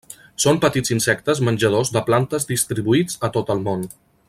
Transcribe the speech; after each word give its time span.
Són 0.43 0.59
petits 0.63 0.93
insectes 0.95 1.41
menjadors 1.49 1.93
de 1.97 2.03
plantes 2.09 2.51
distribuïts 2.53 3.21
a 3.29 3.31
tot 3.37 3.55
el 3.57 3.63
món. 3.69 3.87